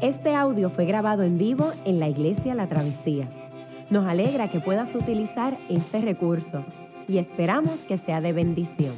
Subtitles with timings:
[0.00, 3.28] Este audio fue grabado en vivo en la iglesia La Travesía.
[3.90, 6.64] Nos alegra que puedas utilizar este recurso
[7.08, 8.94] y esperamos que sea de bendición.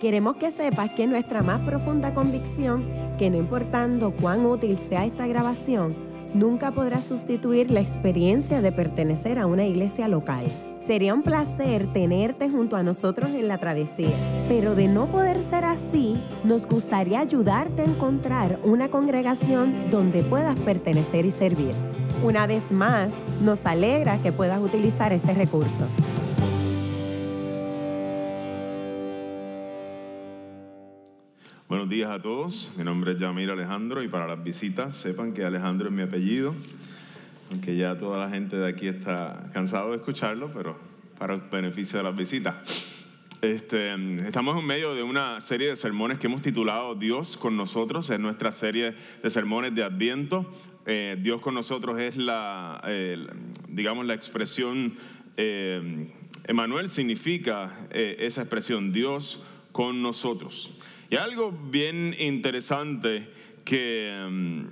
[0.00, 2.86] Queremos que sepas que nuestra más profunda convicción,
[3.18, 5.94] que no importando cuán útil sea esta grabación,
[6.32, 10.46] nunca podrá sustituir la experiencia de pertenecer a una iglesia local.
[10.86, 14.16] Sería un placer tenerte junto a nosotros en la travesía,
[14.48, 20.58] pero de no poder ser así, nos gustaría ayudarte a encontrar una congregación donde puedas
[20.60, 21.72] pertenecer y servir.
[22.24, 25.86] Una vez más, nos alegra que puedas utilizar este recurso.
[31.68, 35.44] Buenos días a todos, mi nombre es Yamir Alejandro y para las visitas sepan que
[35.44, 36.52] Alejandro es mi apellido,
[37.50, 40.78] aunque ya toda la gente de aquí está cansado de escucharlo, pero
[41.18, 42.86] para el beneficio de las visitas.
[43.42, 43.94] Este,
[44.26, 48.20] estamos en medio de una serie de sermones que hemos titulado Dios con nosotros, es
[48.20, 50.50] nuestra serie de sermones de Adviento.
[50.86, 52.82] Eh, Dios con nosotros es la,
[53.68, 54.94] digamos, la expresión,
[55.36, 56.12] eh,
[56.44, 59.42] Emanuel significa eh, esa expresión, Dios
[59.72, 60.76] con nosotros.
[61.08, 63.28] Y algo bien interesante
[63.64, 64.64] que,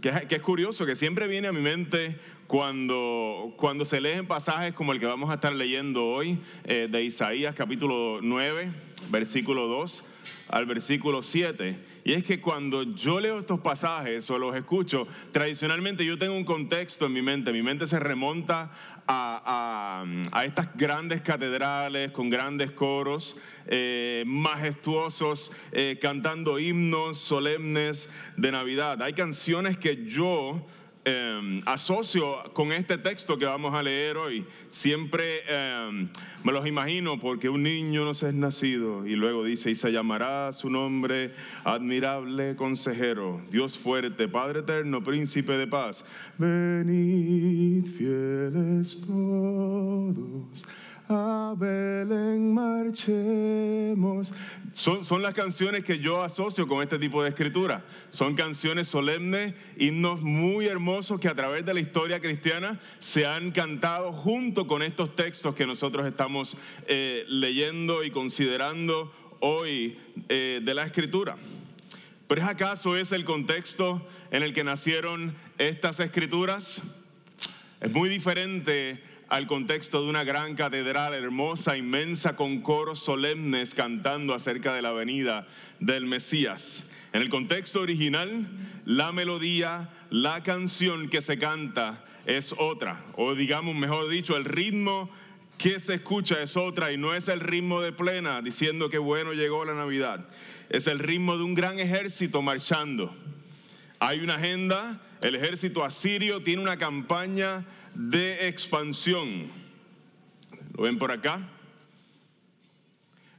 [0.00, 4.92] que, es curioso, que siempre viene a mi mente cuando, cuando se leen pasajes como
[4.92, 8.72] el que vamos a estar leyendo hoy, eh, de Isaías capítulo 9,
[9.10, 10.04] versículo 2
[10.48, 11.78] al versículo 7.
[12.04, 16.44] Y es que cuando yo leo estos pasajes o los escucho, tradicionalmente yo tengo un
[16.44, 17.52] contexto en mi mente.
[17.52, 18.72] Mi mente se remonta
[19.06, 20.04] a,
[20.44, 29.02] estas grandes catedrales con grandes coros eh, majestuosos, eh, cantando himnos solemnes de Navidad.
[29.02, 30.66] Hay canciones que yo
[31.02, 34.44] Em, asocio con este texto que vamos a leer hoy.
[34.70, 36.10] Siempre em,
[36.44, 40.52] me los imagino porque un niño nos es nacido y luego dice, y se llamará
[40.52, 41.32] su nombre
[41.64, 46.04] admirable consejero, Dios fuerte, Padre eterno, príncipe de paz.
[46.36, 50.64] Venid fieles todos
[51.10, 54.32] a Belén marchemos.
[54.72, 57.84] Son, son, las canciones que yo asocio con este tipo de escritura.
[58.10, 63.50] Son canciones solemnes, himnos muy hermosos que a través de la historia cristiana se han
[63.50, 66.56] cantado junto con estos textos que nosotros estamos
[66.86, 71.36] eh, leyendo y considerando hoy eh, de la escritura.
[72.28, 76.82] ¿Pero es acaso ese el contexto en el que nacieron estas escrituras?
[77.80, 84.34] Es muy diferente al contexto de una gran catedral hermosa, inmensa, con coros solemnes cantando
[84.34, 85.46] acerca de la venida
[85.78, 86.84] del Mesías.
[87.12, 88.48] En el contexto original,
[88.84, 95.08] la melodía, la canción que se canta es otra, o digamos, mejor dicho, el ritmo
[95.56, 99.32] que se escucha es otra y no es el ritmo de plena diciendo que bueno
[99.32, 100.26] llegó la Navidad.
[100.70, 103.14] Es el ritmo de un gran ejército marchando.
[104.00, 107.64] Hay una agenda, el ejército asirio tiene una campaña
[107.94, 109.48] de expansión.
[110.74, 111.48] ¿Lo ven por acá?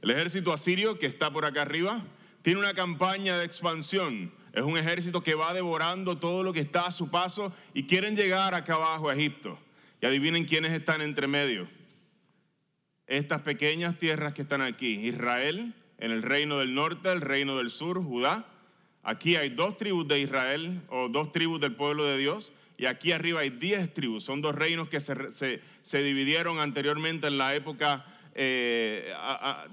[0.00, 2.02] El ejército asirio que está por acá arriba
[2.42, 4.32] tiene una campaña de expansión.
[4.52, 8.16] Es un ejército que va devorando todo lo que está a su paso y quieren
[8.16, 9.58] llegar acá abajo a Egipto.
[10.00, 11.68] Y adivinen quiénes están entre medio.
[13.06, 15.06] Estas pequeñas tierras que están aquí.
[15.06, 18.44] Israel en el reino del norte, el reino del sur, Judá.
[19.04, 23.12] Aquí hay dos tribus de Israel o dos tribus del pueblo de Dios y aquí
[23.12, 24.24] arriba hay diez tribus.
[24.24, 28.04] Son dos reinos que se, dividieron anteriormente en la época
[28.34, 29.14] eh,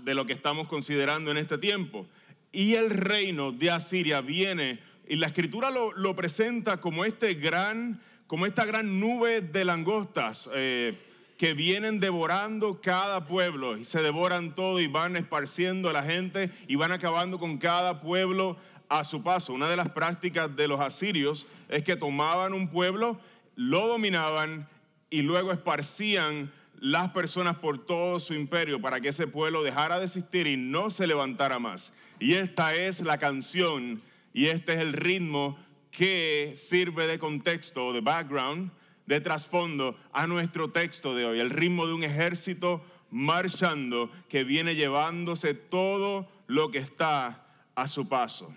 [0.04, 2.06] de lo que estamos considerando en este tiempo.
[2.52, 4.78] Y el reino de Asiria viene,
[5.08, 10.48] y la escritura lo, presenta como, este gran, como esta gran nube de langostas.
[10.54, 10.94] Eh,
[11.40, 16.52] que vienen devorando cada pueblo y se devoran todo y van esparciendo a la gente
[16.68, 18.58] y van acabando con cada pueblo
[18.90, 19.54] a su paso.
[19.54, 23.20] Una de las prácticas de los asirios es que tomaban un pueblo,
[23.56, 24.68] lo dominaban
[25.10, 30.06] y luego esparcían las personas por todo su imperio para que ese pueblo dejara de
[30.06, 31.94] existir y no se levantara más.
[32.20, 34.02] Y esta es la canción
[34.34, 35.58] y este es el ritmo
[35.92, 38.72] que sirve de contexto, de background,
[39.06, 41.40] de trasfondo a nuestro texto de hoy.
[41.40, 47.46] El ritmo de un ejército marchando que viene llevándose todo lo que está
[47.76, 48.54] a su paso.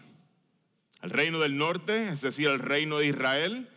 [1.02, 3.68] El reino del norte, es decir, el reino de Israel,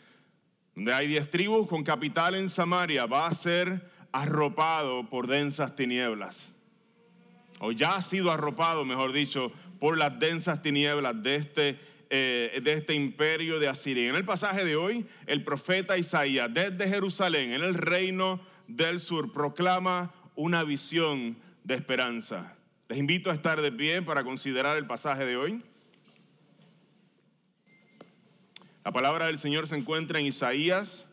[0.75, 6.54] donde hay diez tribus con capital en Samaria, va a ser arropado por densas tinieblas.
[7.60, 11.80] O ya ha sido arropado, mejor dicho, por las densas tinieblas de este,
[12.12, 14.10] eh, de este imperio de Asiria.
[14.10, 19.33] En el pasaje de hoy, el profeta Isaías, desde Jerusalén, en el reino del sur,
[19.33, 22.56] proclama una visión de esperanza.
[22.88, 25.63] Les invito a estar de pie para considerar el pasaje de hoy.
[28.86, 31.08] La palabra del Señor se encuentra en Isaías,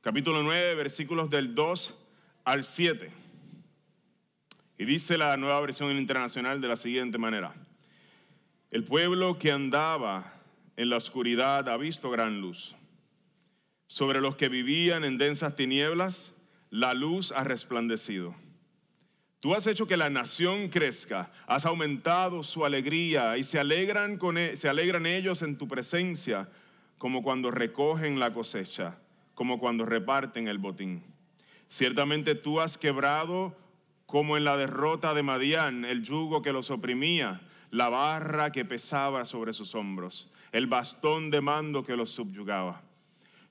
[0.00, 1.94] capítulo 9, versículos del 2
[2.42, 3.12] al 7.
[4.76, 7.54] Y dice la nueva versión internacional de la siguiente manera.
[8.72, 10.34] El pueblo que andaba
[10.76, 12.74] en la oscuridad ha visto gran luz.
[13.86, 16.34] Sobre los que vivían en densas tinieblas,
[16.70, 18.34] la luz ha resplandecido.
[19.38, 24.38] Tú has hecho que la nación crezca, has aumentado su alegría y se alegran, con,
[24.38, 26.48] e, se alegran ellos en tu presencia,
[26.98, 28.98] como cuando recogen la cosecha,
[29.34, 31.02] como cuando reparten el botín.
[31.68, 33.56] Ciertamente tú has quebrado,
[34.06, 37.40] como en la derrota de Madián, el yugo que los oprimía,
[37.70, 42.82] la barra que pesaba sobre sus hombros, el bastón de mando que los subyugaba.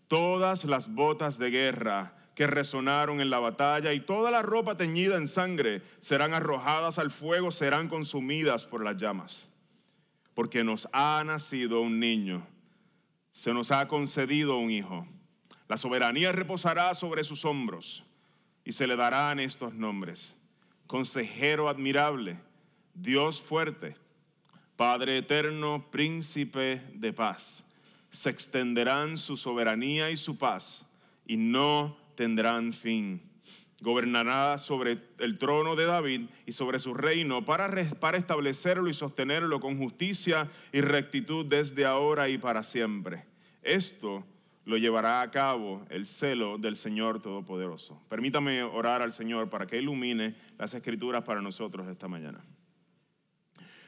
[0.07, 5.17] Todas las botas de guerra que resonaron en la batalla y toda la ropa teñida
[5.17, 9.49] en sangre serán arrojadas al fuego, serán consumidas por las llamas.
[10.33, 12.45] Porque nos ha nacido un niño,
[13.35, 15.05] se nos ha concedido un hijo.
[15.67, 18.05] La soberanía reposará sobre sus hombros
[18.63, 20.33] y se le darán estos nombres.
[20.87, 22.39] Consejero admirable,
[22.93, 23.97] Dios fuerte,
[24.77, 27.65] Padre eterno, príncipe de paz.
[28.09, 30.85] Se extenderán su soberanía y su paz
[31.27, 33.21] y no tendrán fin.
[33.81, 37.67] Gobernará sobre el trono de David y sobre su reino para,
[38.17, 43.25] establecerlo y sostenerlo con justicia y rectitud desde ahora y para siempre.
[43.61, 44.25] Esto
[44.63, 48.01] lo llevará a cabo el celo del Señor Todopoderoso.
[48.07, 52.43] Permítame orar al Señor para que ilumine las escrituras para nosotros esta mañana.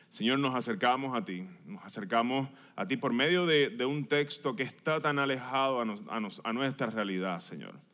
[0.09, 4.63] Señor, nos acercamos a ti, nos acercamos a ti por medio de, un texto que
[4.63, 7.86] está tan alejado a nuestra realidad, Señor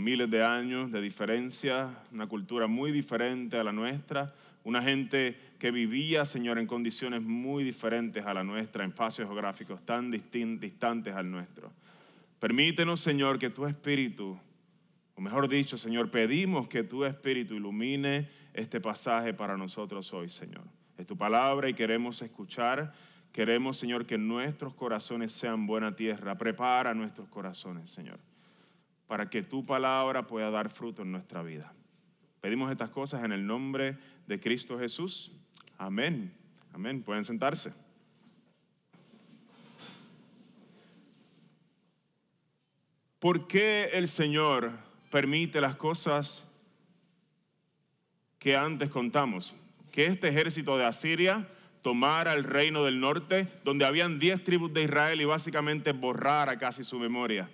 [0.00, 5.70] miles de años de diferencia, una cultura muy diferente a la nuestra, una gente que
[5.70, 11.30] vivía, Señor, en condiciones muy diferentes a la nuestra, en espacios geográficos tan distantes al
[11.30, 11.72] nuestro.
[12.38, 14.38] Permítenos, Señor, que tu Espíritu,
[15.14, 20.64] o mejor dicho, Señor, pedimos que tu Espíritu ilumine este pasaje para nosotros hoy, Señor.
[20.96, 22.92] Es tu palabra y queremos escuchar.
[23.32, 26.36] Queremos, Señor, que nuestros corazones sean buena tierra.
[26.36, 28.29] Prepara nuestros corazones, Señor
[29.10, 31.74] para que tu palabra pueda dar fruto en nuestra vida.
[32.40, 33.98] Pedimos estas cosas en el nombre
[34.28, 35.32] de Cristo Jesús.
[35.78, 36.32] Amén.
[36.72, 37.02] Amén.
[37.02, 37.74] Pueden sentarse.
[43.18, 44.70] ¿Por qué el Señor
[45.10, 46.48] permite las cosas
[48.38, 49.56] que antes contamos?
[49.90, 51.48] Que este ejército de Asiria
[51.82, 56.84] tomara el reino del norte, donde habían diez tribus de Israel y básicamente borrara casi
[56.84, 57.50] su memoria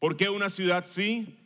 [0.00, 1.38] ¿Por qué una ciudad sí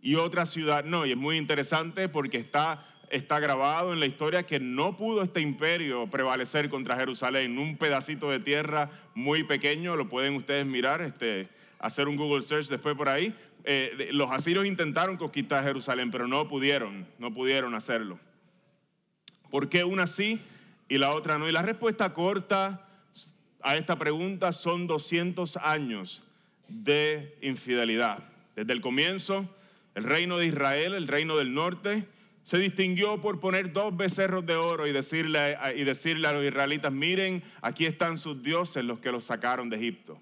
[0.00, 1.04] y otra ciudad no?
[1.04, 5.40] Y es muy interesante porque está, está grabado en la historia que no pudo este
[5.40, 7.58] imperio prevalecer contra Jerusalén.
[7.58, 11.48] Un pedacito de tierra muy pequeño, lo pueden ustedes mirar, este,
[11.80, 13.34] hacer un Google search después por ahí.
[13.64, 18.20] Eh, los asirios intentaron conquistar Jerusalén, pero no pudieron, no pudieron hacerlo.
[19.50, 20.40] ¿Por qué una sí
[20.88, 21.48] y la otra no?
[21.48, 22.88] Y la respuesta corta
[23.62, 26.22] a esta pregunta son 200 años
[26.68, 28.18] de infidelidad.
[28.54, 29.48] Desde el comienzo,
[29.94, 32.06] el reino de Israel, el reino del norte,
[32.42, 36.92] se distinguió por poner dos becerros de oro y decirle, y decirle a los israelitas,
[36.92, 40.20] miren, aquí están sus dioses, los que los sacaron de Egipto.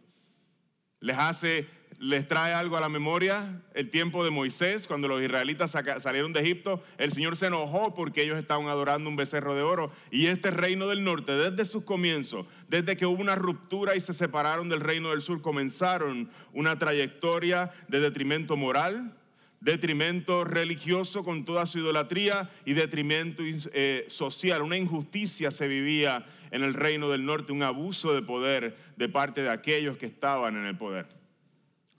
[1.01, 5.71] Les hace les trae algo a la memoria el tiempo de Moisés, cuando los israelitas
[5.71, 9.91] salieron de Egipto, el Señor se enojó porque ellos estaban adorando un becerro de oro.
[10.11, 14.13] Y este reino del norte, desde sus comienzos, desde que hubo una ruptura y se
[14.13, 19.17] separaron del reino del sur, comenzaron una trayectoria de detrimento moral,
[19.61, 24.63] detrimento religioso con toda su idolatría y detrimento eh, social.
[24.63, 29.43] Una injusticia se vivía en el reino del norte, un abuso de poder de parte
[29.43, 31.07] de aquellos que estaban en el poder.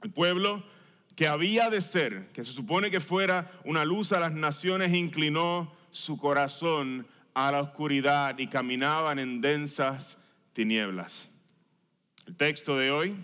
[0.06, 0.64] El pueblo
[1.16, 5.74] que había de ser, que se supone que fuera una luz a las naciones, inclinó
[5.90, 10.20] su corazón a la oscuridad y caminaban en densas
[10.54, 11.28] tinieblas.
[12.28, 13.16] El texto de hoy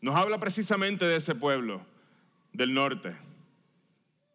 [0.00, 1.84] nos habla precisamente de ese pueblo
[2.54, 3.14] del norte.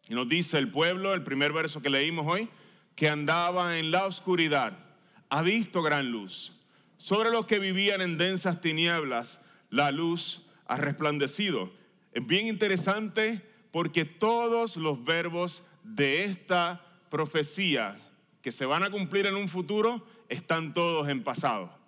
[0.08, 2.48] Y nos dice el pueblo, el primer verso que leímos hoy,
[2.94, 4.78] que andaba en la oscuridad,
[5.30, 6.52] ha visto gran luz.
[6.96, 11.70] Sobre los que vivían en densas tinieblas, la luz ha resplandecido.
[12.12, 18.00] Es bien interesante porque todos los verbos de esta profecía
[18.40, 21.78] que se van a cumplir en un futuro están todos en pasado.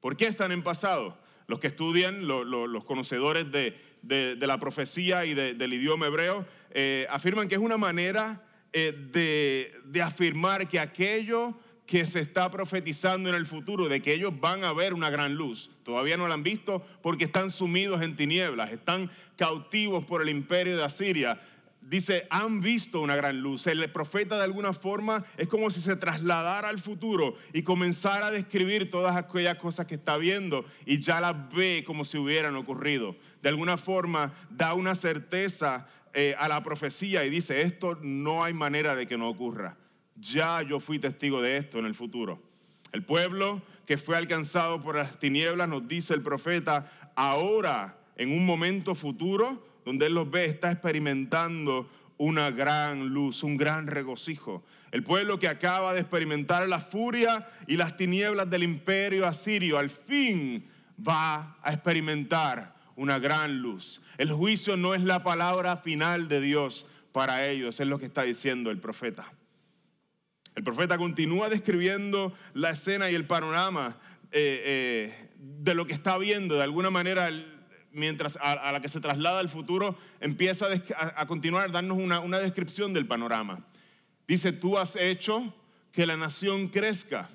[0.00, 1.18] ¿Por qué están en pasado?
[1.46, 7.56] Los que estudian, los conocedores de, la profecía y del idioma hebreo, eh, afirman que
[7.56, 13.46] es una manera eh, de, de afirmar que aquello que se está profetizando en el
[13.46, 15.70] futuro, de que ellos van a ver una gran luz.
[15.82, 20.76] Todavía no la han visto porque están sumidos en tinieblas, están cautivos por el imperio
[20.76, 21.40] de Asiria.
[21.82, 23.66] Dice, han visto una gran luz.
[23.66, 28.30] El profeta de alguna forma es como si se trasladara al futuro y comenzara a
[28.30, 33.14] describir todas aquellas cosas que está viendo y ya las ve como si hubieran ocurrido.
[33.42, 38.54] De alguna forma da una certeza eh, a la profecía y dice, esto no hay
[38.54, 39.76] manera de que no ocurra.
[40.16, 42.40] Ya yo fui testigo de esto en el futuro.
[42.92, 48.46] El pueblo que fue alcanzado por las tinieblas, nos dice el profeta, ahora, en un
[48.46, 54.64] momento futuro, donde él los ve, está experimentando una gran luz, un gran regocijo.
[54.92, 59.90] El pueblo que acaba de experimentar la furia y las tinieblas del imperio asirio, al
[59.90, 60.64] fin
[60.96, 64.00] va a experimentar una gran luz.
[64.18, 68.22] El juicio no es la palabra final de Dios para ellos, es lo que está
[68.22, 69.28] diciendo el profeta.
[70.54, 73.96] El profeta continúa describiendo la escena y el panorama
[74.30, 76.54] eh, eh, de lo que está viendo.
[76.54, 77.28] De alguna manera,
[77.92, 82.92] mientras a, la que se traslada al futuro, empieza a, continuar darnos una, una descripción
[82.92, 83.64] del panorama.
[84.28, 85.52] Dice, tú has hecho
[85.90, 87.30] que la nación crezca,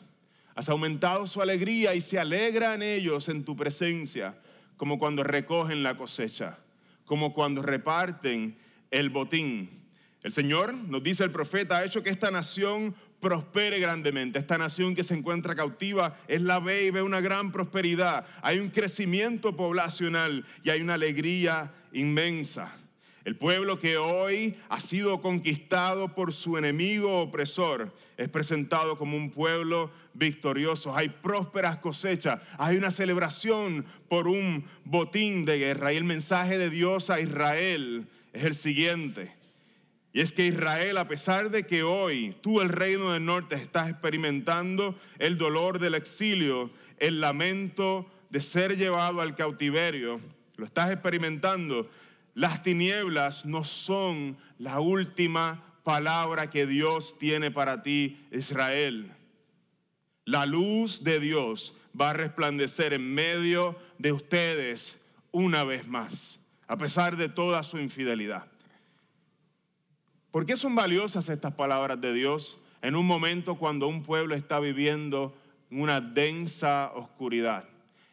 [0.55, 4.38] has aumentado su alegría y se alegran ellos en tu presencia,
[4.77, 6.57] como cuando recogen la cosecha,
[7.05, 8.57] como cuando reparten
[8.91, 9.69] el botín.
[10.23, 14.39] El Señor, nos dice el profeta, ha hecho que esta nación prospere grandemente.
[14.39, 18.25] Esta nación que se encuentra cautiva es la ve y ve una gran prosperidad.
[18.41, 22.75] Hay un crecimiento poblacional y hay una alegría inmensa.
[23.25, 29.29] El pueblo que hoy ha sido conquistado por su enemigo opresor es presentado como un
[29.29, 30.95] pueblo victorioso.
[30.95, 36.69] Hay prósperas cosechas, hay una celebración por un botín de guerra y el mensaje de
[36.69, 39.38] Dios a Israel es el siguiente.
[40.19, 43.89] Y es que Israel, a pesar de que hoy tú, el reino del norte, estás
[43.89, 50.19] experimentando el dolor del exilio, el lamento de ser llevado al cautiverio,
[50.57, 51.89] lo estás experimentando,
[52.33, 59.13] las tinieblas no son la última palabra que Dios tiene para ti, Israel.
[60.25, 64.99] La luz de Dios va a resplandecer en medio de ustedes
[65.31, 68.51] una vez más, a pesar de toda su infidelidad.
[70.31, 74.59] ¿Por qué son valiosas estas palabras de Dios en un momento cuando un pueblo está
[74.59, 75.36] viviendo
[75.71, 77.67] en una densa oscuridad,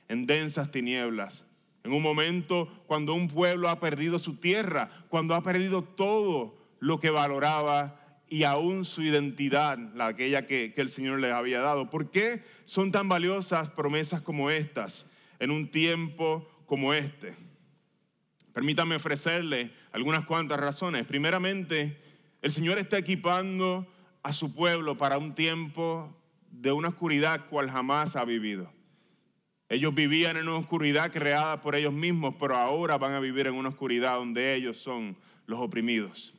[0.09, 1.45] en densas tinieblas?
[1.85, 7.01] En un momento cuando un pueblo ha perdido su tierra, cuando ha perdido todo lo
[7.01, 11.91] que valoraba y aún su identidad, la aquella que, el Señor les había dado.
[11.91, 15.07] ¿Por qué son tan valiosas promesas como estas
[15.39, 17.37] en un tiempo como este?
[18.55, 21.07] Permítame ofrecerle algunas cuantas razones.
[22.47, 23.85] El Señor está equipando
[24.23, 26.17] a su pueblo para un tiempo
[26.53, 28.73] de una oscuridad cual jamás ha vivido.
[29.69, 33.55] Ellos vivían en una oscuridad creada por ellos mismos, pero ahora van a vivir en
[33.55, 36.35] una oscuridad donde ellos son los oprimidos.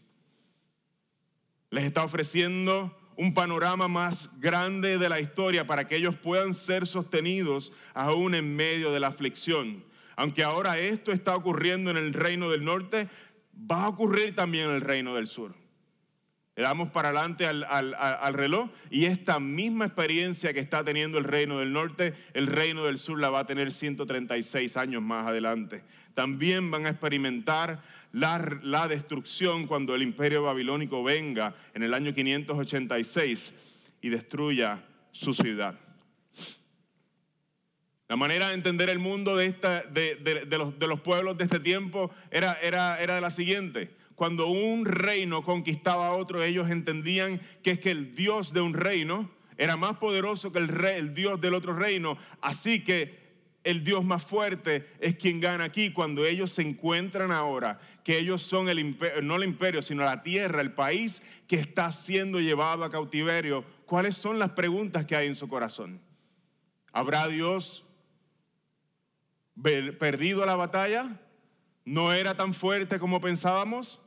[1.71, 6.87] Les está ofreciendo un panorama más grande de la historia para que ellos puedan ser
[6.87, 9.83] sostenidos aún en medio de la aflicción.
[10.15, 13.09] Aunque ahora esto está ocurriendo en el reino del norte,
[13.69, 15.66] va a ocurrir también en el reino del sur.
[16.57, 21.59] Le damos para adelante al, reloj y esta misma experiencia que está teniendo el reino
[21.59, 25.83] del norte, el reino del sur la va a tener 136 años más adelante.
[26.15, 32.11] También van a experimentar la, la destrucción cuando el imperio babilónico venga en el año
[32.15, 33.53] 586
[34.01, 35.79] y destruya su ciudad.
[38.07, 39.83] La manera de entender el mundo de, esta,
[40.87, 46.13] los, pueblos de este tiempo era, era, era la siguiente cuando un reino conquistaba a
[46.13, 50.57] otro, ellos entendían que es que el Dios de un reino era más poderoso que
[50.57, 52.17] el, el Dios del otro reino.
[52.41, 53.27] Así que
[53.63, 55.91] el Dios más fuerte es quien gana aquí.
[55.91, 60.24] Cuando ellos se encuentran ahora, que ellos son el imperio, no el imperio, sino la
[60.24, 65.27] tierra, el país que está siendo llevado a cautiverio, ¿cuáles son las preguntas que hay
[65.27, 66.01] en su corazón?
[66.91, 67.86] ¿Habrá Dios
[70.00, 71.21] perdido la batalla?
[71.86, 74.01] ¿No era tan fuerte como pensábamos?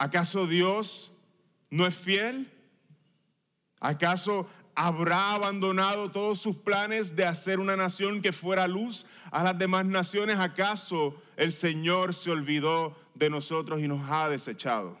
[0.00, 1.12] ¿Acaso Dios
[1.68, 2.50] no es fiel?
[3.80, 9.58] ¿Acaso habrá abandonado todos sus planes de hacer una nación que fuera luz a las
[9.58, 10.40] demás naciones?
[10.40, 14.98] ¿Acaso el Señor se olvidó de nosotros y nos ha desechado?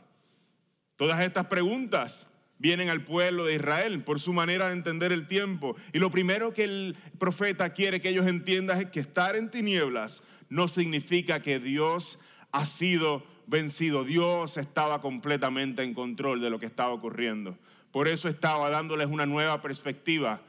[0.96, 2.26] Todas estas preguntas
[2.58, 5.76] vienen al pueblo de Israel por su manera de entender el tiempo.
[5.94, 10.22] Y lo primero que el profeta quiere que ellos entiendan es que estar en tinieblas
[10.50, 12.18] no significa que Dios
[12.52, 14.04] ha sido vencido.
[14.04, 17.58] Dios estaba completamente en control de lo que estaba ocurriendo.
[17.90, 20.40] Por eso estaba dándoles una nueva perspectiva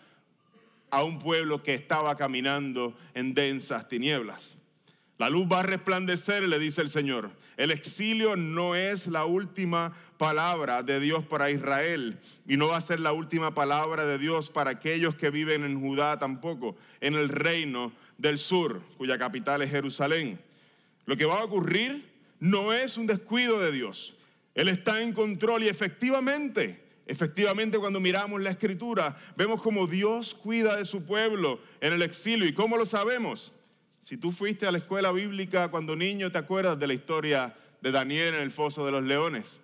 [0.91, 4.57] a un pueblo que estaba caminando en densas tinieblas.
[5.17, 7.31] La luz va a resplandecer, le dice el Señor.
[7.57, 12.81] El exilio no es la última palabra de Dios para Israel y no va a
[12.81, 17.29] ser la última palabra de Dios para aquellos que viven en Judá tampoco, en el
[17.29, 20.39] reino del sur, cuya capital es Jerusalén.
[21.05, 22.10] Lo que va a ocurrir
[22.41, 24.15] no es un descuido de Dios.
[24.55, 30.75] Él está en control y efectivamente, efectivamente cuando miramos la escritura, vemos como Dios cuida
[30.75, 32.47] de su pueblo en el exilio.
[32.47, 33.53] ¿Y cómo lo sabemos?
[34.01, 37.91] Si tú fuiste a la escuela bíblica cuando niño, ¿te acuerdas de la historia de
[37.91, 39.61] Daniel en el foso de los leones?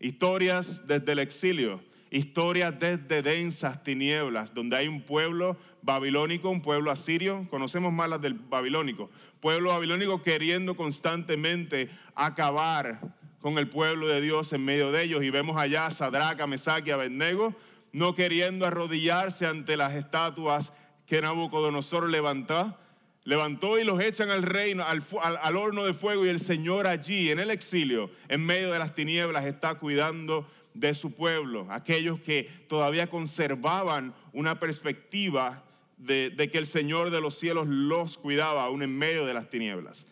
[0.00, 6.90] Historias desde el exilio, historias desde densas tinieblas, donde hay un pueblo babilónico, un pueblo
[6.90, 9.10] asirio, conocemos más las del babilónico,
[9.40, 13.00] pueblo babilónico queriendo constantemente acabar
[13.40, 15.22] con el pueblo de Dios en medio de ellos.
[15.22, 17.54] Y vemos allá a Sadraca, Mesach y Abednego
[17.92, 20.72] no queriendo arrodillarse ante las estatuas
[21.06, 22.76] que Nabucodonosor levantó,
[23.24, 27.40] levantó y los echan al reino, al, horno de fuego y el Señor allí en
[27.40, 33.10] el exilio, en medio de las tinieblas, está cuidando de su pueblo, aquellos que todavía
[33.10, 35.64] conservaban una perspectiva
[36.00, 40.06] de, que el Señor de los cielos los cuidaba aún en medio de las tinieblas.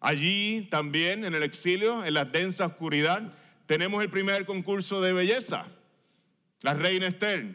[0.00, 3.32] Allí también en el exilio, en la densa oscuridad,
[3.66, 5.66] tenemos el primer concurso de belleza,
[6.62, 7.54] la reina Esther.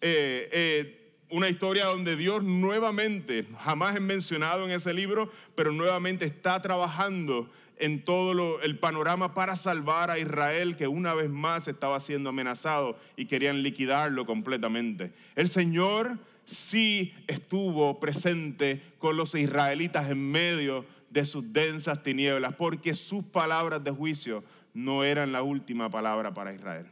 [0.00, 6.24] Eh, eh, una historia donde Dios nuevamente, jamás es mencionado en ese libro, pero nuevamente
[6.24, 12.00] está trabajando en todo el panorama para salvar a Israel que una vez más estaba
[12.00, 15.12] siendo amenazado y querían liquidarlo completamente.
[15.34, 22.94] El Señor sí estuvo presente con los israelitas en medio de sus densas tinieblas, porque
[22.94, 26.86] sus palabras de juicio no eran la última palabra para Israel.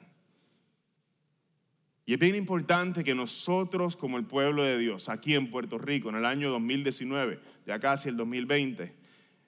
[2.06, 6.10] Y es bien importante que nosotros como el pueblo de Dios, aquí en Puerto Rico,
[6.10, 8.94] en el año 2019, ya casi el 2020,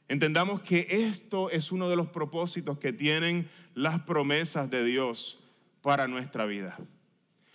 [0.09, 5.39] entendamos que esto es uno de los propósitos que tienen las promesas de Dios
[5.83, 6.79] para nuestra vida.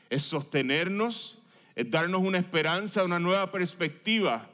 [0.09, 1.40] Es sostenernos,
[1.75, 4.49] es darnos una esperanza, una nueva perspectiva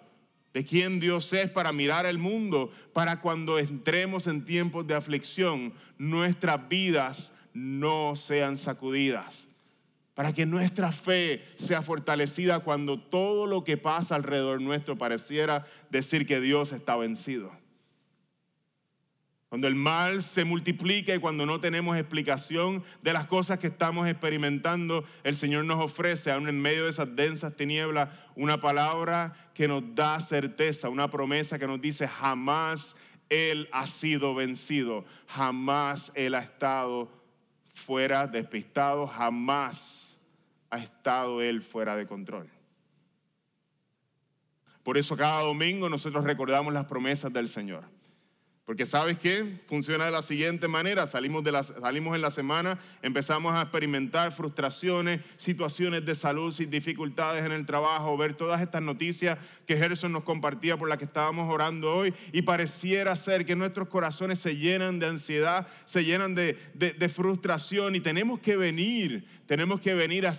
[0.53, 5.73] de quién Dios es para mirar el mundo, para cuando entremos en tiempos de aflicción,
[5.97, 9.47] nuestras vidas no sean sacudidas
[10.17, 16.25] para que nuestra fe sea fortalecida cuando todo lo que pasa alrededor nuestro pareciera decir
[16.25, 17.51] que Dios está vencido.
[19.49, 24.05] Cuando el mal se multiplica y cuando no tenemos explicación de las cosas que estamos
[24.07, 29.69] experimentando, el Señor nos ofrece, aún en medio de esas densas tinieblas, una palabra que
[29.69, 32.97] nos da certeza, una promesa que nos dice, jamás
[33.29, 37.09] Él ha sido vencido, jamás Él ha estado
[37.73, 40.17] fuera despistado, jamás
[40.69, 42.49] ha estado Él fuera de control.
[44.83, 47.96] Por eso cada domingo nosotros recordamos las promesas del Señor.
[48.67, 49.61] Porque sabes qué?
[49.65, 51.07] Funciona de la siguiente manera.
[51.07, 58.17] Salimos, en la semana, empezamos a experimentar frustraciones, situaciones de salud, dificultades en el trabajo,
[58.17, 62.13] ver todas estas noticias que Gerson nos compartía por las que estábamos orando hoy.
[62.33, 66.57] Y pareciera ser que nuestros corazones se llenan de ansiedad, se llenan de,
[67.07, 70.33] frustración y tenemos que venir tenemos que venir a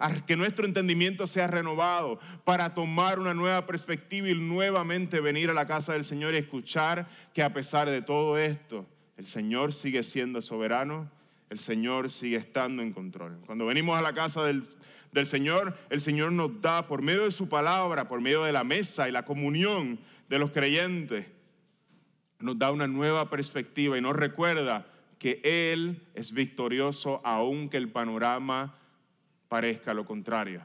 [0.00, 5.54] a que nuestro entendimiento sea renovado para tomar una nueva perspectiva y nuevamente venir a
[5.54, 7.08] la casa del Señor y escuchar
[7.38, 8.84] que a pesar de todo esto,
[9.16, 11.08] el Señor sigue siendo soberano,
[11.50, 13.38] el Señor sigue estando en control.
[13.46, 14.68] Cuando venimos a la casa del,
[15.12, 18.64] del Señor, el Señor nos da por medio de su palabra, por medio de la
[18.64, 21.26] mesa y la comunión de los creyentes,
[22.40, 24.88] nos da una nueva perspectiva y nos recuerda
[25.20, 28.74] que Él es victorioso aunque el panorama
[29.46, 30.62] parezca lo contrario.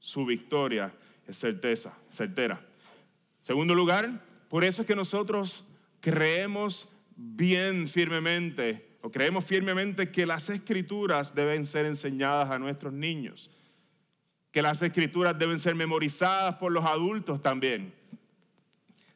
[0.00, 0.92] Su victoria
[1.28, 2.60] es certeza, certera.
[3.44, 5.66] Segundo lugar, por eso es que nosotros
[6.00, 13.50] creemos bien firmemente o creemos firmemente que las escrituras deben ser enseñadas a nuestros niños,
[14.50, 17.94] que las escrituras deben ser memorizadas por los adultos también.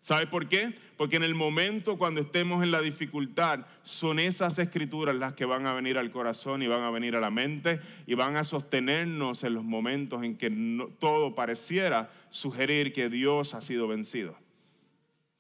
[0.01, 0.75] ¿Sabe por qué?
[0.99, 5.67] Porque en el momento cuando estemos en la dificultad, son esas escrituras las que van
[5.67, 9.45] a venir al corazón y van a venir a la mente y van a sostenernos
[9.45, 10.51] en los momentos en que
[10.99, 14.37] todo pareciera sugerir que Dios ha sido vencido.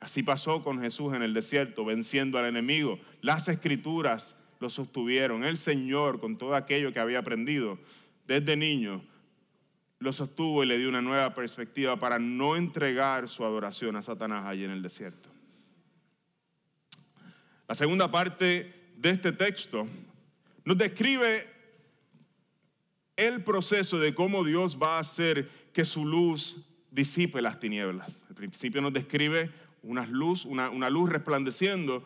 [0.05, 3.01] Así pasó con Jesús en el desierto, venciendo al enemigo.
[3.23, 5.45] Las escrituras lo sostuvieron.
[5.45, 7.79] El Señor, con todo aquello que había aprendido
[8.27, 9.03] desde niño,
[10.01, 14.45] lo sostuvo y le dio una nueva perspectiva para no entregar su adoración a Satanás
[14.45, 15.31] allí en el desierto.
[17.67, 19.87] La segunda parte de este texto
[20.67, 21.51] nos describe
[23.17, 26.59] el proceso de cómo Dios va a hacer que su luz
[26.91, 28.15] disipe las tinieblas.
[28.29, 32.05] Al principio nos describe una luz, una, una luz resplandeciendo,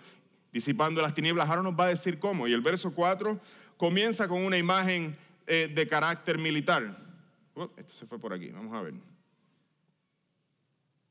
[0.53, 1.49] disipando las tinieblas.
[1.49, 2.47] Ahora nos va a decir cómo.
[2.47, 3.41] Y el verso 4
[3.77, 6.97] comienza con una imagen eh, de carácter militar.
[7.55, 8.95] Oh, esto se fue por aquí, vamos a ver.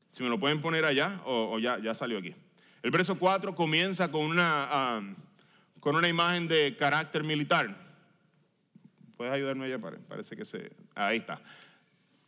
[0.08, 2.34] Si me lo pueden poner allá o, ya, ya salió aquí.
[2.82, 5.16] El verso 4 comienza con una,
[5.80, 7.76] con una imagen de carácter militar.
[9.16, 9.78] ¿Puedes ayudarme allá?
[10.08, 10.70] Parece que se...
[10.94, 11.42] Ahí está.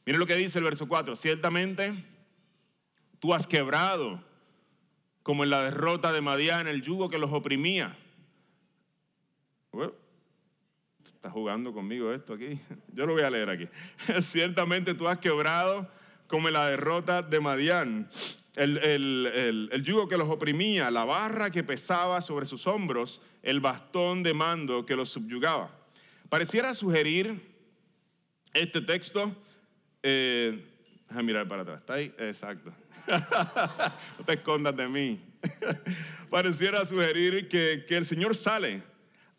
[0.05, 1.15] Miren lo que dice el verso 4.
[1.15, 2.05] Ciertamente
[3.21, 4.23] tú has quebrado,
[5.23, 7.97] como en la derrota de Madián, el yugo que los oprimía.
[11.05, 12.59] está jugando conmigo esto aquí.
[12.95, 13.69] Yo lo voy a leer aquí.
[14.23, 15.89] Ciertamente tú has quebrado,
[16.27, 18.09] como en la derrota de Madián,
[18.57, 18.79] el,
[19.73, 24.35] el, yugo que los oprimía, la barra que pesaba sobre sus hombros, el bastón de
[24.35, 25.71] mando que los subyugaba.
[26.29, 27.41] Pareciera sugerir
[28.53, 29.35] este texto.
[30.03, 30.65] Eh,
[31.09, 31.81] déjame mirar para atrás.
[31.81, 32.15] ¿Está ahí?
[32.19, 32.73] Exacto.
[34.19, 35.21] no te escondas de mí.
[36.31, 38.83] Pareciera sugerir que, el Señor sale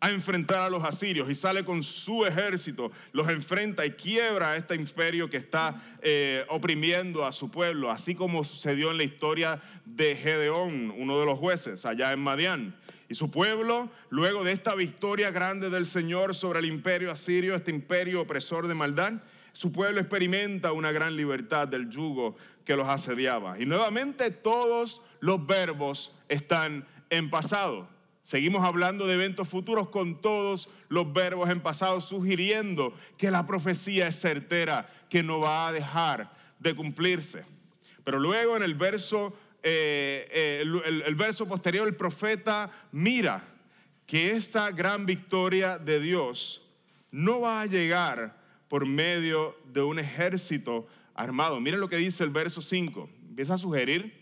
[0.00, 4.56] a enfrentar a los asirios y sale con su ejército, los enfrenta y quiebra a
[4.56, 9.60] este imperio que está eh, oprimiendo a su pueblo, así como sucedió en la historia
[9.84, 12.76] de Gedeón, uno de los jueces allá en Madián.
[13.08, 17.70] Y su pueblo, luego de esta victoria grande del Señor sobre el imperio asirio, este
[17.70, 19.20] imperio opresor de maldad,
[19.52, 23.60] su pueblo experimenta una gran libertad del yugo que los asediaba.
[23.60, 27.88] Y nuevamente todos los verbos están en pasado.
[28.24, 34.08] Seguimos hablando de eventos futuros con todos los verbos en pasado, sugiriendo que la profecía
[34.08, 37.44] es certera, que no va a dejar de cumplirse.
[38.04, 43.44] Pero luego en el verso eh, eh, el, verso posterior, el profeta mira
[44.06, 46.66] que esta gran victoria de Dios
[47.12, 48.41] no va a llegar
[48.72, 51.60] por medio de un ejército armado.
[51.60, 53.06] Miren lo que dice el verso 5.
[53.28, 54.18] Empieza a sugerir.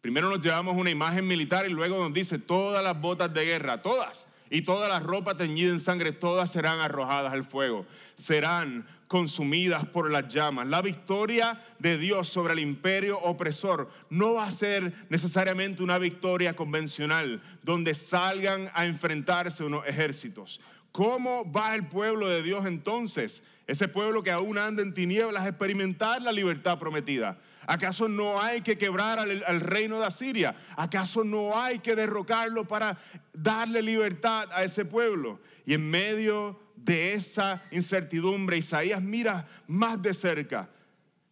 [0.00, 3.82] Primero nos llevamos una imagen militar y luego nos dice todas las botas de guerra,
[3.82, 7.84] todas, y todas las ropas teñidas en sangre, todas serán arrojadas al fuego.
[8.14, 10.66] Serán consumidas por las llamas.
[10.66, 16.56] La victoria de Dios sobre el imperio opresor no va a ser necesariamente una victoria
[16.56, 20.58] convencional donde salgan a enfrentarse unos ejércitos.
[20.92, 23.42] ¿Cómo va el pueblo de Dios entonces?
[23.66, 27.38] Ese pueblo que aún anda en tinieblas, a experimentar la libertad prometida.
[27.66, 30.54] ¿Acaso no hay que quebrar al, al, reino de Asiria?
[30.76, 32.98] ¿Acaso no hay que derrocarlo para
[33.32, 35.40] darle libertad a ese pueblo?
[35.64, 40.68] Y en medio de esa incertidumbre, Isaías mira más de cerca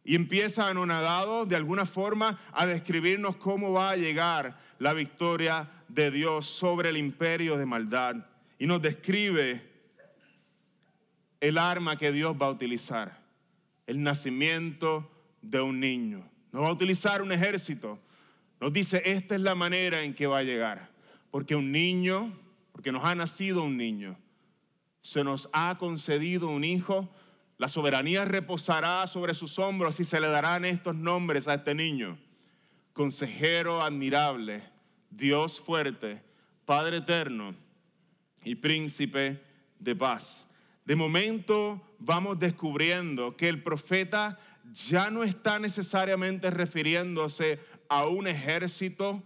[0.04, 6.10] y empieza anonadado de alguna forma a describirnos cómo va a llegar la victoria de
[6.10, 8.16] Dios sobre el imperio de maldad.
[8.60, 9.60] Y nos describe
[11.40, 13.20] el arma que Dios va a utilizar,
[13.88, 15.10] el nacimiento
[15.42, 16.30] de un niño.
[16.52, 17.98] No va a utilizar un ejército.
[18.60, 20.90] Nos dice, esta es la manera en que va a llegar.
[21.32, 22.32] Porque un niño,
[22.70, 24.16] porque nos ha nacido un niño
[25.00, 27.08] se nos ha concedido un hijo,
[27.58, 32.18] la soberanía reposará sobre sus hombros y se le darán estos nombres a este niño.
[32.92, 34.62] Consejero admirable,
[35.10, 36.22] Dios fuerte,
[36.64, 37.54] Padre eterno
[38.44, 39.42] y príncipe
[39.79, 40.46] de paz.
[40.85, 44.38] De momento vamos descubriendo que el profeta
[44.72, 49.22] ya no está necesariamente refiriéndose a un ejército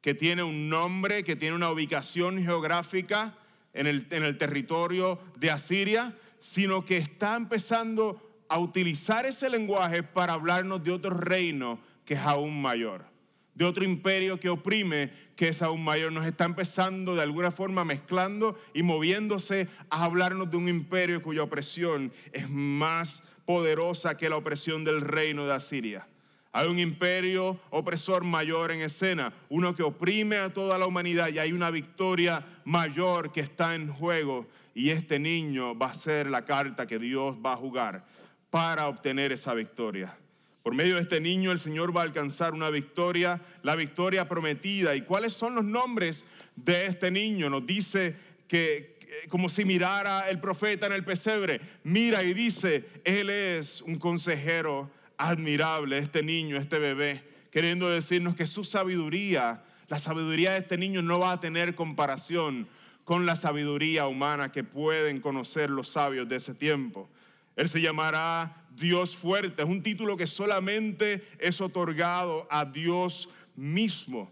[0.00, 3.36] que tiene un nombre, que tiene una ubicación geográfica,
[3.74, 10.84] en el, territorio de Asiria, sino que está empezando a utilizar ese lenguaje para hablarnos
[10.84, 13.06] de otro reino que es aún mayor,
[13.54, 16.12] de otro imperio que oprime que es aún mayor.
[16.12, 21.42] Nos está empezando de alguna forma mezclando y moviéndose a hablarnos de un imperio cuya
[21.42, 26.06] opresión es más poderosa que la opresión del reino de Asiria.
[26.54, 31.38] Hay un imperio opresor mayor en escena, uno que oprime a toda la humanidad y
[31.38, 36.44] hay una victoria mayor que está en juego y este niño va a ser la
[36.44, 38.04] carta que Dios va a jugar
[38.50, 40.14] para obtener esa victoria.
[40.62, 44.94] Por medio de este niño el Señor va a alcanzar una victoria, la victoria prometida.
[44.94, 47.50] ¿Y cuáles son los nombres de este niño?
[47.50, 48.14] Nos dice
[48.46, 48.92] que
[49.28, 54.90] como si mirara el profeta en el pesebre, mira y dice, Él es un consejero
[55.16, 61.02] admirable este niño, este bebé, queriendo decirnos que su sabiduría, la sabiduría de este niño
[61.02, 62.68] no va a tener comparación
[63.04, 67.08] con la sabiduría humana que pueden conocer los sabios de ese tiempo.
[67.56, 74.30] Él se llamará Dios fuerte, es un título que solamente es otorgado a Dios mismo.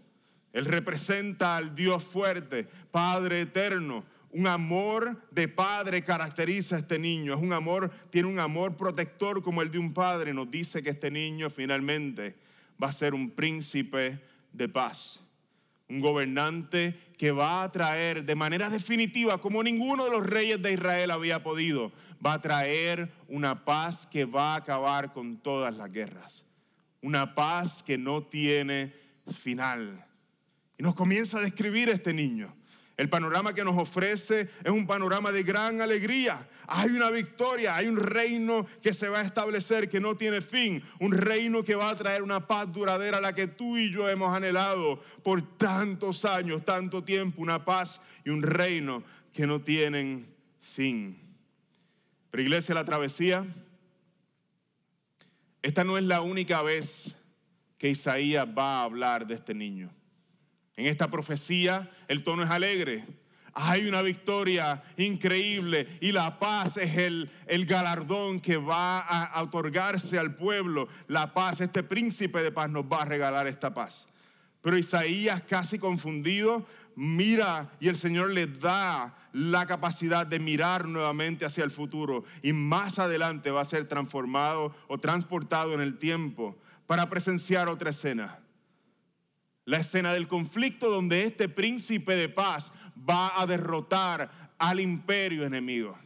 [0.53, 7.33] Él representa al Dios fuerte, Padre eterno, un amor de padre caracteriza a este niño.
[7.33, 10.33] Es un amor, tiene un amor protector como el de un padre.
[10.33, 12.35] Nos dice que este niño finalmente
[12.81, 14.19] va a ser un príncipe
[14.53, 15.20] de paz.
[15.91, 20.71] Un gobernante que va a traer de manera definitiva, como ninguno de los reyes de
[20.71, 21.91] Israel había podido,
[22.25, 26.45] va a traer una paz que va a acabar con todas las guerras.
[27.01, 28.93] Una paz que no tiene
[29.37, 30.05] final.
[30.77, 32.55] Y nos comienza a describir este niño.
[32.97, 36.47] El panorama que nos ofrece es un panorama de gran alegría.
[36.67, 40.83] Hay una victoria, hay un reino que se va a establecer que no tiene fin,
[40.99, 44.35] un reino que va a traer una paz duradera la que tú y yo hemos
[44.35, 50.27] anhelado por tantos años, tanto tiempo, una paz y un reino que no tienen
[50.59, 51.17] fin.
[52.29, 53.45] Pero iglesia, la travesía,
[55.61, 57.15] esta no es la única vez
[57.77, 59.91] que Isaías va a hablar de este niño.
[60.81, 63.05] En esta profecía el tono es alegre.
[63.53, 70.17] Hay una victoria increíble y la paz es el, el galardón que va a otorgarse
[70.17, 70.87] al pueblo.
[71.07, 74.07] La paz, este príncipe de paz nos va a regalar esta paz.
[74.63, 76.65] Pero Isaías, casi confundido,
[76.95, 82.53] mira y el Señor le da la capacidad de mirar nuevamente hacia el futuro y
[82.53, 88.39] más adelante va a ser transformado o transportado en el tiempo para presenciar otra escena.
[89.65, 95.97] La escena del conflicto donde este príncipe de paz va a derrotar al imperio enemigo.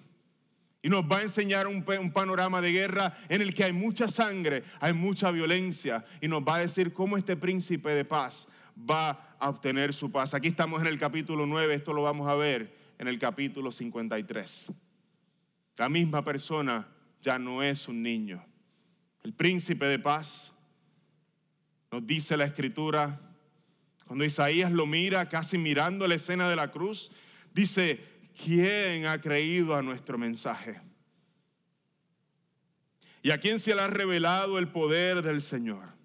[0.82, 4.64] Y nos va a enseñar un, panorama de guerra en el que hay mucha sangre,
[4.80, 6.06] hay mucha violencia.
[6.22, 10.36] Y nos va a decir cómo este príncipe de paz va a obtener su paz.
[10.36, 14.72] Aquí estamos en el capítulo 9, esto lo vamos a ver en el capítulo 53.
[15.78, 16.88] La misma persona
[17.22, 18.46] ya no es un niño.
[19.24, 20.54] El príncipe de paz,
[21.92, 23.20] nos dice la escritura,
[24.06, 27.12] cuando Isaías lo mira, casi mirando la escena de la cruz,
[27.54, 28.00] dice,
[28.44, 30.80] ¿quién ha creído a nuestro mensaje?
[33.24, 35.96] ¿Y a quién se le ha revelado el poder del Señor?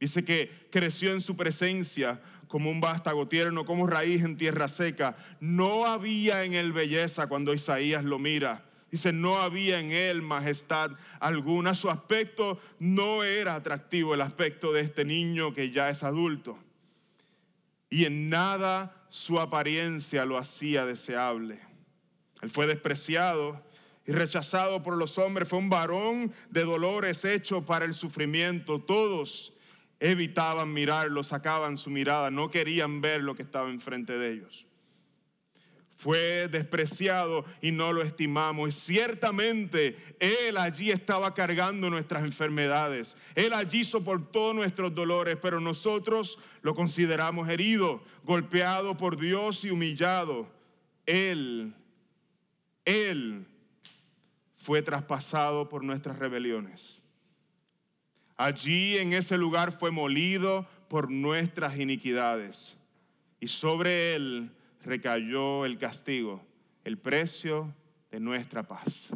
[0.00, 5.16] Dice que creció en su presencia como un vástago tierno, como raíz en tierra seca.
[5.40, 8.64] No había en él belleza cuando Isaías lo mira.
[8.90, 11.74] Dice, no había en él majestad alguna.
[11.74, 16.58] Su aspecto no era atractivo, el aspecto de este niño que ya es adulto.
[17.90, 21.60] Y en nada su apariencia lo hacía deseable.
[22.40, 23.62] Él fue despreciado
[24.06, 25.48] y rechazado por los hombres.
[25.48, 28.80] Fue un varón de dolores hecho para el sufrimiento.
[28.80, 29.52] Todos
[30.00, 34.67] evitaban mirarlo, sacaban su mirada, no querían ver lo que estaba enfrente de ellos
[35.98, 38.68] fue despreciado y no lo estimamos.
[38.68, 43.16] Y ciertamente Él allí estaba cargando nuestras enfermedades.
[43.34, 50.48] Él allí soportó nuestros dolores, pero nosotros lo consideramos herido, golpeado por Dios y humillado.
[51.04, 51.74] Él,
[52.84, 53.44] Él
[54.56, 57.00] fue traspasado por nuestras rebeliones.
[58.36, 62.76] Allí en ese lugar fue molido por nuestras iniquidades.
[63.40, 66.44] Y sobre Él recayó el castigo,
[66.84, 67.74] el precio
[68.10, 69.12] de nuestra paz.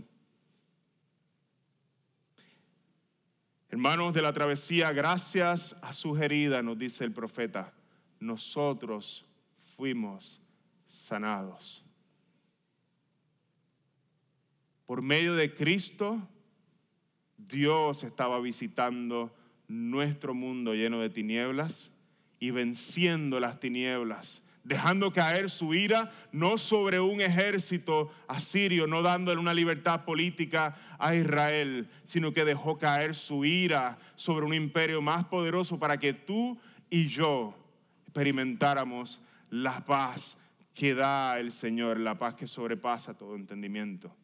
[3.68, 7.72] Hermanos de la travesía, gracias a su herida, nos dice el profeta,
[8.20, 9.24] nosotros
[9.76, 10.42] fuimos
[10.86, 11.82] sanados.
[14.84, 16.20] Por medio de Cristo,
[17.38, 19.34] Dios estaba visitando
[19.68, 21.90] nuestro mundo lleno de tinieblas
[22.38, 29.40] y venciendo las tinieblas dejando caer su ira no sobre un ejército asirio, no dándole
[29.40, 35.24] una libertad política a Israel, sino que dejó caer su ira sobre un imperio más
[35.24, 36.58] poderoso para que tú
[36.90, 37.54] y yo
[38.04, 39.20] experimentáramos
[39.50, 40.38] la paz
[40.74, 44.14] que da el Señor, la paz que sobrepasa todo entendimiento.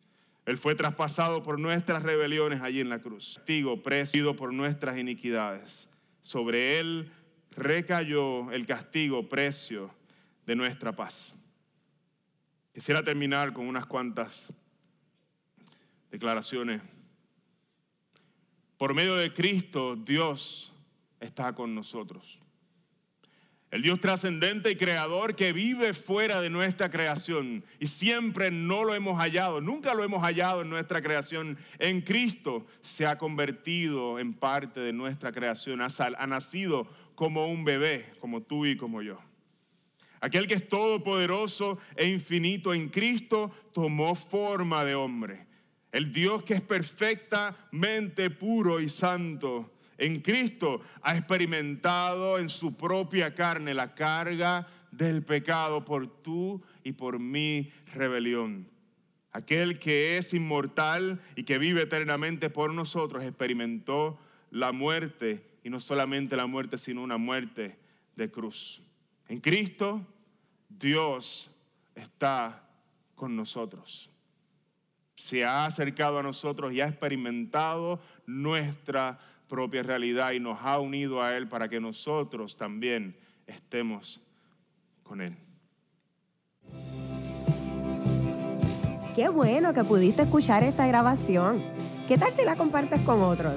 [0.47, 5.91] Él fue traspasado por nuestras rebeliones allí en la cruz, castigo presido por nuestras iniquidades.
[6.23, 7.11] Sobre él
[7.51, 9.98] recayó el castigo, precio
[10.49, 11.35] de nuestra paz.
[12.73, 14.51] Quisiera terminar con unas cuantas
[16.11, 16.81] declaraciones.
[18.79, 20.73] Por medio de Cristo, Dios
[21.21, 22.41] está con nosotros.
[23.71, 28.95] El Dios trascendente y creador que vive fuera de nuestra creación y siempre no lo
[28.95, 31.59] hemos hallado, nunca lo hemos hallado en nuestra creación.
[31.79, 38.15] En Cristo se ha convertido en parte de nuestra creación, ha, nacido como un bebé,
[38.19, 39.21] como tú y como yo.
[40.21, 45.47] Aquel que es todopoderoso e infinito en Cristo tomó forma de hombre.
[45.93, 53.35] El Dios que es perfectamente puro y santo en Cristo ha experimentado en su propia
[53.35, 58.69] carne la carga del pecado por tú y por mi rebelión.
[59.33, 64.19] Aquel que es inmortal y que vive eternamente por nosotros experimentó
[64.51, 67.77] la muerte y no solamente la muerte, sino una muerte
[68.17, 68.83] de cruz.
[69.29, 70.01] En Cristo,
[70.69, 71.51] Dios
[71.95, 72.63] está
[73.15, 74.09] con nosotros.
[75.17, 81.23] Se ha acercado a nosotros y ha experimentado nuestra propia realidad y nos ha unido
[81.23, 84.21] a Él para que nosotros también estemos
[85.03, 85.37] con Él.
[89.15, 91.65] Qué bueno que pudiste escuchar esta grabación.
[92.07, 93.57] ¿Qué tal si la compartes con otros?